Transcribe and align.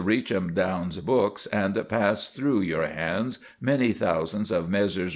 Reachemdown's 0.03 0.97
books, 0.97 1.45
and 1.45 1.87
pass 1.87 2.29
through 2.29 2.61
your 2.61 2.87
hands 2.87 3.37
many 3.61 3.93
thousands 3.93 4.49
of 4.49 4.67
Messrs. 4.67 5.09